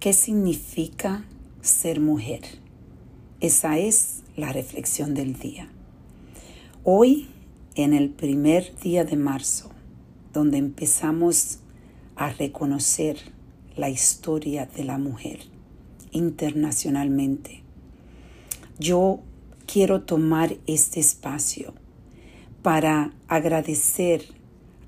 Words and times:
¿Qué 0.00 0.12
significa 0.12 1.24
ser 1.60 1.98
mujer? 1.98 2.42
Esa 3.40 3.78
es 3.78 4.22
la 4.36 4.52
reflexión 4.52 5.12
del 5.12 5.36
día. 5.36 5.68
Hoy, 6.84 7.26
en 7.74 7.92
el 7.94 8.10
primer 8.10 8.78
día 8.78 9.04
de 9.04 9.16
marzo, 9.16 9.72
donde 10.32 10.58
empezamos 10.58 11.58
a 12.14 12.30
reconocer 12.30 13.16
la 13.74 13.90
historia 13.90 14.66
de 14.66 14.84
la 14.84 14.98
mujer 14.98 15.40
internacionalmente, 16.12 17.64
yo 18.78 19.18
quiero 19.66 20.02
tomar 20.02 20.58
este 20.68 21.00
espacio 21.00 21.74
para 22.62 23.12
agradecer 23.26 24.28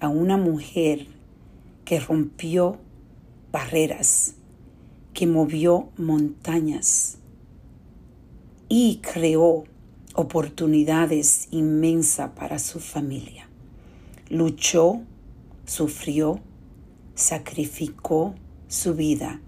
a 0.00 0.08
una 0.08 0.36
mujer 0.36 1.06
que 1.86 1.98
rompió 1.98 2.76
barreras, 3.50 4.34
que 5.18 5.26
movió 5.26 5.88
montañas 5.96 7.18
y 8.68 9.00
creó 9.02 9.64
oportunidades 10.14 11.48
inmensas 11.50 12.30
para 12.36 12.60
su 12.60 12.78
familia. 12.78 13.48
Luchó, 14.30 15.00
sufrió, 15.66 16.38
sacrificó 17.16 18.36
su 18.68 18.94
vida 18.94 19.40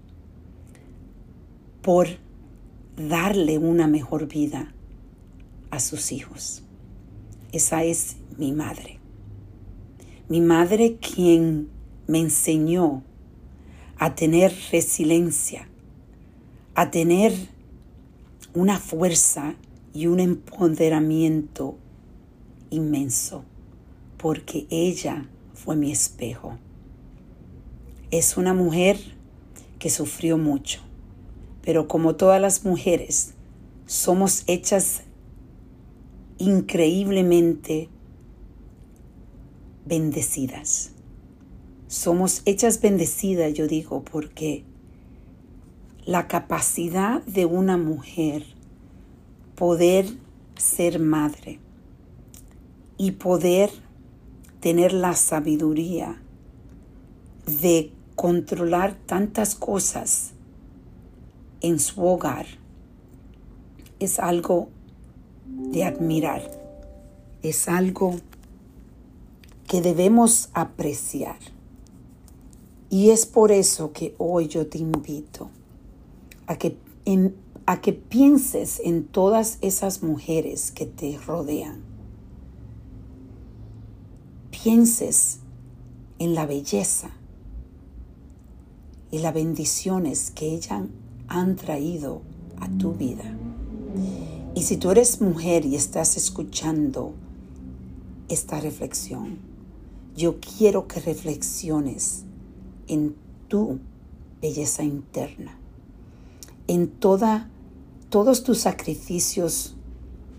por 1.81 2.09
darle 2.97 3.57
una 3.57 3.87
mejor 3.87 4.27
vida 4.27 4.73
a 5.69 5.79
sus 5.79 6.11
hijos. 6.11 6.63
Esa 7.53 7.85
es 7.85 8.17
mi 8.37 8.51
madre. 8.51 8.99
Mi 10.27 10.41
madre 10.41 10.97
quien 10.97 11.69
me 12.07 12.19
enseñó 12.19 13.03
a 14.01 14.15
tener 14.15 14.51
resiliencia, 14.71 15.67
a 16.75 16.91
tener 16.91 17.33
una 18.53 18.79
fuerza 18.79 19.55
y 19.93 20.07
un 20.07 20.19
empoderamiento 20.19 21.75
inmenso, 22.69 23.43
porque 24.17 24.67
ella 24.69 25.29
fue 25.53 25.75
mi 25.75 25.91
espejo. 25.91 26.57
Es 28.09 28.37
una 28.37 28.53
mujer 28.53 28.97
que 29.79 29.89
sufrió 29.89 30.37
mucho, 30.37 30.81
pero 31.63 31.87
como 31.87 32.15
todas 32.15 32.41
las 32.41 32.65
mujeres, 32.65 33.33
somos 33.85 34.43
hechas 34.47 35.01
increíblemente 36.37 37.89
bendecidas 39.85 40.91
somos 41.91 42.41
hechas 42.45 42.79
bendecidas, 42.79 43.53
yo 43.53 43.67
digo, 43.67 44.01
porque 44.01 44.63
la 46.05 46.27
capacidad 46.27 47.21
de 47.23 47.45
una 47.45 47.77
mujer 47.77 48.43
poder 49.55 50.07
ser 50.57 50.99
madre 50.99 51.59
y 52.97 53.11
poder 53.11 53.69
tener 54.59 54.93
la 54.93 55.15
sabiduría 55.15 56.21
de 57.61 57.91
controlar 58.15 58.95
tantas 59.05 59.55
cosas 59.55 60.31
en 61.61 61.79
su 61.79 62.03
hogar 62.03 62.45
es 63.99 64.17
algo 64.17 64.69
de 65.45 65.83
admirar, 65.83 66.41
es 67.43 67.67
algo 67.67 68.15
que 69.67 69.81
debemos 69.81 70.49
apreciar. 70.53 71.37
Y 72.89 73.11
es 73.11 73.25
por 73.25 73.51
eso 73.51 73.93
que 73.93 74.15
hoy 74.17 74.47
yo 74.47 74.67
te 74.67 74.79
invito 74.79 75.49
a 76.51 76.57
que, 76.57 76.77
a 77.65 77.81
que 77.81 77.93
pienses 77.93 78.81
en 78.83 79.05
todas 79.05 79.57
esas 79.61 80.03
mujeres 80.03 80.71
que 80.71 80.85
te 80.85 81.17
rodean. 81.17 81.81
Pienses 84.51 85.39
en 86.19 86.35
la 86.35 86.45
belleza 86.45 87.11
y 89.11 89.19
las 89.19 89.33
bendiciones 89.33 90.31
que 90.31 90.53
ellas 90.53 90.83
han 91.29 91.55
traído 91.55 92.21
a 92.59 92.67
tu 92.69 92.93
vida. 92.93 93.23
Y 94.53 94.63
si 94.63 94.75
tú 94.75 94.91
eres 94.91 95.21
mujer 95.21 95.65
y 95.65 95.75
estás 95.75 96.17
escuchando 96.17 97.13
esta 98.27 98.59
reflexión, 98.59 99.37
yo 100.17 100.39
quiero 100.41 100.87
que 100.87 100.99
reflexiones 100.99 102.25
en 102.87 103.15
tu 103.47 103.79
belleza 104.41 104.83
interna, 104.83 105.57
en 106.67 106.87
toda, 106.87 107.49
todos 108.09 108.43
tus 108.43 108.59
sacrificios, 108.59 109.75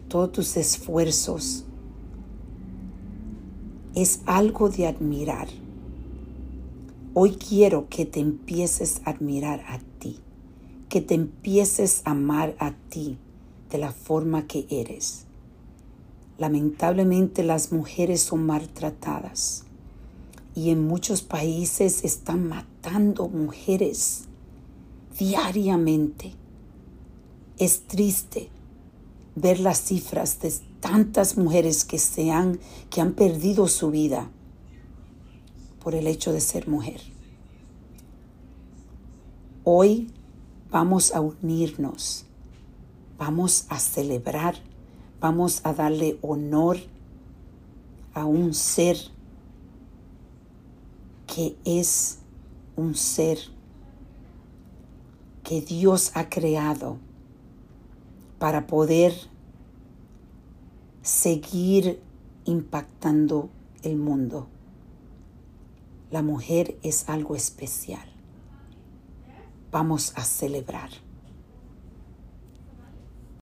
todos 0.08 0.32
tus 0.32 0.56
esfuerzos. 0.56 1.64
Es 3.94 4.20
algo 4.26 4.68
de 4.68 4.86
admirar. 4.86 5.48
Hoy 7.14 7.32
quiero 7.36 7.88
que 7.88 8.06
te 8.06 8.20
empieces 8.20 9.02
a 9.04 9.10
admirar 9.10 9.64
a 9.68 9.80
ti, 9.98 10.18
que 10.88 11.00
te 11.00 11.14
empieces 11.14 12.02
a 12.04 12.12
amar 12.12 12.56
a 12.58 12.72
ti 12.88 13.18
de 13.70 13.78
la 13.78 13.92
forma 13.92 14.46
que 14.46 14.66
eres. 14.70 15.26
Lamentablemente 16.38 17.42
las 17.42 17.72
mujeres 17.72 18.22
son 18.22 18.46
maltratadas 18.46 19.64
y 20.54 20.70
en 20.70 20.86
muchos 20.86 21.22
países 21.22 22.04
están 22.04 22.48
matando 22.48 23.28
mujeres 23.28 24.28
diariamente. 25.18 26.34
Es 27.58 27.86
triste 27.86 28.50
ver 29.34 29.60
las 29.60 29.82
cifras 29.82 30.40
de 30.40 30.52
tantas 30.80 31.36
mujeres 31.36 31.84
que 31.84 31.98
se 31.98 32.30
han 32.30 32.58
que 32.90 33.00
han 33.00 33.12
perdido 33.12 33.68
su 33.68 33.90
vida 33.90 34.30
por 35.82 35.94
el 35.94 36.06
hecho 36.06 36.32
de 36.32 36.40
ser 36.40 36.68
mujer. 36.68 37.00
Hoy 39.64 40.10
vamos 40.70 41.14
a 41.14 41.20
unirnos, 41.20 42.26
vamos 43.16 43.66
a 43.68 43.78
celebrar, 43.78 44.56
vamos 45.20 45.60
a 45.64 45.72
darle 45.72 46.18
honor 46.22 46.78
a 48.14 48.26
un 48.26 48.54
ser 48.54 48.96
que 51.26 51.56
es 51.64 52.18
un 52.76 52.94
ser 52.94 53.38
que 55.42 55.60
Dios 55.60 56.12
ha 56.14 56.28
creado 56.28 56.98
para 58.38 58.66
poder 58.66 59.14
seguir 61.02 62.00
impactando 62.44 63.50
el 63.82 63.96
mundo. 63.96 64.48
La 66.10 66.22
mujer 66.22 66.76
es 66.82 67.08
algo 67.08 67.34
especial. 67.36 68.08
Vamos 69.70 70.12
a 70.16 70.24
celebrar. 70.24 70.90